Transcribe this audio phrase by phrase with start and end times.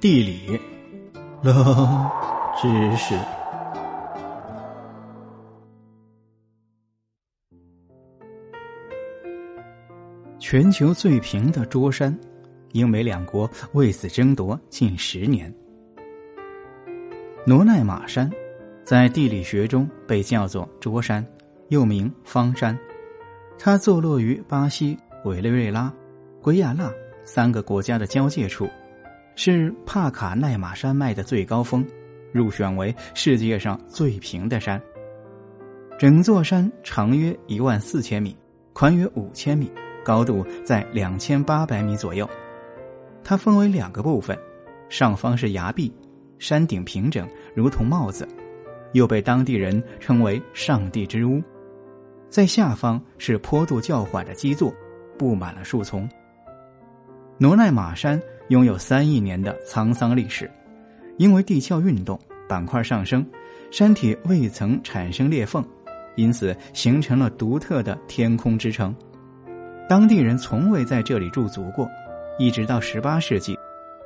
[0.00, 0.58] 地理，
[1.42, 2.10] 冷
[2.58, 3.14] 知识。
[10.38, 12.18] 全球最平的桌山，
[12.72, 15.54] 英美两国为此争夺近十年。
[17.44, 18.30] 罗奈马山，
[18.82, 21.22] 在地理学中被叫做桌山，
[21.68, 22.74] 又名方山。
[23.58, 24.96] 它坐落于巴西
[25.26, 25.92] 委内瑞拉、
[26.40, 26.90] 圭亚那
[27.22, 28.66] 三个国家的交界处。
[29.36, 31.86] 是帕卡奈马山脉的最高峰，
[32.32, 34.80] 入选为世界上最平的山。
[35.98, 38.36] 整座山长约一万四千米，
[38.72, 39.70] 宽约五千米，
[40.04, 42.28] 高度在两千八百米左右。
[43.22, 44.38] 它分为两个部分，
[44.88, 45.92] 上方是崖壁，
[46.38, 48.26] 山顶平整如同帽子，
[48.92, 51.42] 又被当地人称为“上帝之屋”。
[52.28, 54.72] 在下方是坡度较缓的基座，
[55.18, 56.08] 布满了树丛。
[57.38, 58.20] 罗奈马山。
[58.50, 60.50] 拥有三亿年的沧桑历史，
[61.18, 63.24] 因为地壳运动、板块上升，
[63.70, 65.64] 山体未曾产生裂缝，
[66.16, 68.92] 因此形成了独特的天空之城。
[69.88, 71.88] 当地人从未在这里驻足过，
[72.40, 73.56] 一直到十八世纪，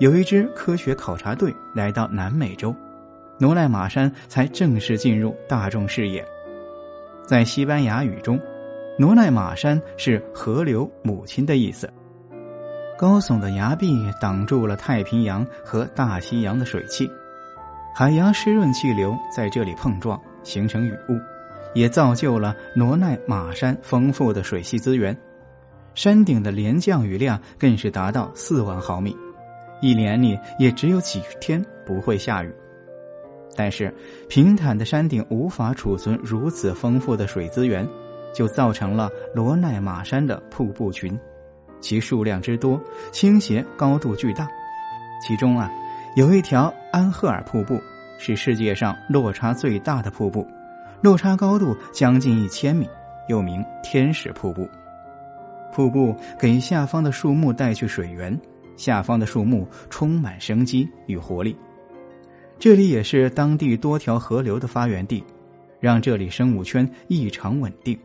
[0.00, 2.74] 有一支科学考察队来到南美洲，
[3.38, 6.26] 罗奈马山才正式进入大众视野。
[7.24, 8.40] 在西班牙语中，
[8.98, 11.88] 罗奈马山是河流母亲的意思。
[13.02, 17.10] 高耸的崖壁挡住了太平洋和大西洋的水汽，
[17.92, 21.18] 海洋湿润气流在这里碰撞，形成雨雾，
[21.74, 25.18] 也造就了罗奈马山丰富的水系资源。
[25.96, 29.16] 山顶的连降雨量更是达到四万毫米，
[29.80, 32.54] 一年里也只有几天不会下雨。
[33.56, 33.92] 但是，
[34.28, 37.84] 平坦的山顶无法储存如此丰富的水资源，
[38.32, 41.18] 就造成了罗奈马山的瀑布群。
[41.82, 42.80] 其数量之多，
[43.10, 44.48] 倾斜高度巨大，
[45.20, 45.70] 其中啊，
[46.16, 47.78] 有一条安赫尔瀑布
[48.18, 50.46] 是世界上落差最大的瀑布，
[51.02, 52.88] 落差高度将近一千米，
[53.28, 54.66] 又名天使瀑布。
[55.74, 58.38] 瀑布给下方的树木带去水源，
[58.76, 61.56] 下方的树木充满生机与活力。
[62.58, 65.24] 这里也是当地多条河流的发源地，
[65.80, 67.98] 让这里生物圈异常稳定。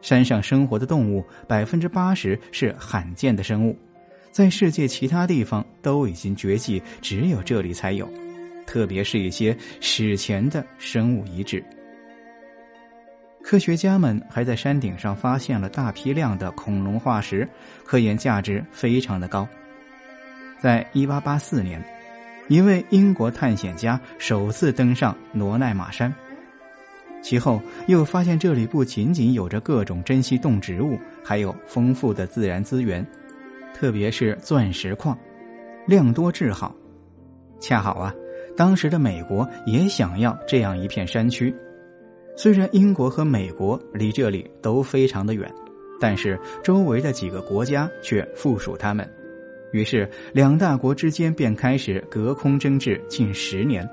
[0.00, 3.76] 山上生活的动物百分之八十是罕见的生物，
[4.30, 8.08] 在世界其他地方都已经绝迹，只有这里才有。
[8.66, 11.64] 特别是一些史前的生物遗址。
[13.42, 17.48] 科学家们还在山顶上发现了大批量的恐龙化石，
[17.84, 19.46] 科研价值非常的高。
[20.58, 21.80] 在一八八四年，
[22.48, 26.12] 一位英国探险家首次登上罗奈马山。
[27.22, 33.04] 其后又发现这里不仅仅有着各种珍稀动植物，还有丰富的自然资源，
[33.74, 35.18] 特别是钻石矿，
[35.86, 36.74] 量多质好。
[37.58, 38.14] 恰好啊，
[38.56, 41.52] 当时的美国也想要这样一片山区。
[42.36, 45.52] 虽然英国和美国离这里都非常的远，
[45.98, 49.10] 但是周围的几个国家却附属他们，
[49.72, 53.88] 于是两大国之间便开始隔空争执近十年。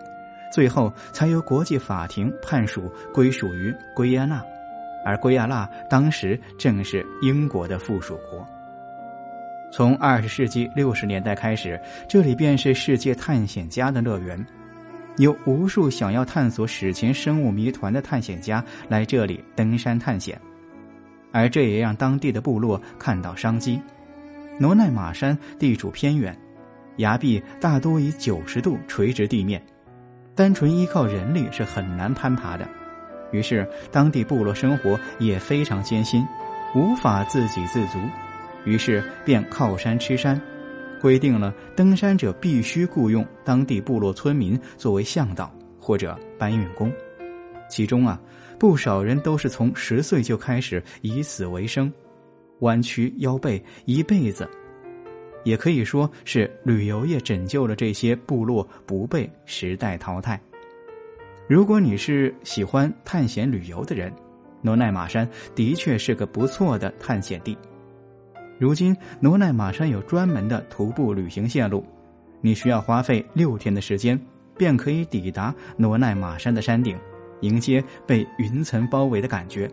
[0.54, 4.40] 最后才由国际法庭判属归属于圭亚那，
[5.04, 8.48] 而圭亚那当时正是英国的附属国。
[9.72, 14.46] 从二十世纪六十年代开始，这里便是世界探险家的乐园，
[15.18, 20.40] 有无数想要探索史前生物谜团的探险家来这里登山探险，
[21.32, 23.82] 而这也让当地的部落看到商机。
[24.60, 26.38] 罗奈马山地处偏远，
[26.98, 29.60] 崖壁大多以九十度垂直地面。
[30.36, 32.68] 单纯依靠人力是很难攀爬的，
[33.32, 36.26] 于是当地部落生活也非常艰辛，
[36.76, 38.00] 无法自给自足，
[38.66, 40.40] 于是便靠山吃山，
[41.00, 46.92] 规定了登山者必须雇佣当地部落村民作为向导或者搬运工，
[47.70, 48.20] 其中啊
[48.58, 51.94] 不少人都是从十岁就开始以此为生，
[52.62, 54.50] 弯曲腰背一辈子。
[55.44, 60.40] 也可以说是旅游业拯救了这些部落不被时代淘汰。
[61.48, 64.12] 如果你是喜欢探险旅游的人，
[64.62, 67.58] 罗奈马山的确是个不错的探险地。
[68.58, 71.86] 如今，罗奈马山有专门的徒步旅行线路，
[72.40, 74.18] 你需要花费六天的时间，
[74.58, 76.98] 便可以抵达罗奈马山的山顶，
[77.42, 79.70] 迎接被云层包围的感觉。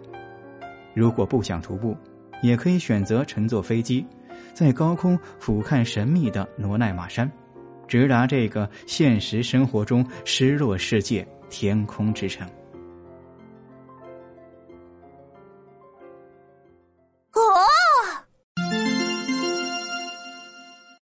[0.93, 1.97] 如果不想徒步，
[2.43, 4.05] 也可以选择乘坐飞机。
[4.53, 7.31] 在高空俯瞰神秘的罗奈玛山，
[7.89, 12.49] 直达这个现实生活中失落世界天空之城。